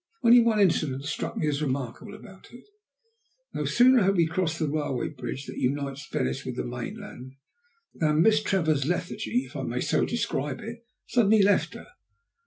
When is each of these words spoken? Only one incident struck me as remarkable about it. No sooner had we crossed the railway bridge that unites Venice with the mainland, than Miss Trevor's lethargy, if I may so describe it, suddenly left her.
Only 0.23 0.39
one 0.41 0.59
incident 0.59 1.05
struck 1.05 1.37
me 1.37 1.47
as 1.47 1.61
remarkable 1.61 2.15
about 2.15 2.51
it. 2.51 2.63
No 3.53 3.65
sooner 3.65 4.01
had 4.01 4.15
we 4.15 4.25
crossed 4.25 4.57
the 4.57 4.67
railway 4.67 5.09
bridge 5.09 5.45
that 5.45 5.59
unites 5.59 6.07
Venice 6.11 6.43
with 6.43 6.55
the 6.55 6.63
mainland, 6.65 7.33
than 7.93 8.23
Miss 8.23 8.41
Trevor's 8.41 8.85
lethargy, 8.87 9.43
if 9.45 9.55
I 9.55 9.61
may 9.61 9.79
so 9.79 10.03
describe 10.03 10.59
it, 10.59 10.83
suddenly 11.05 11.43
left 11.43 11.75
her. 11.75 11.85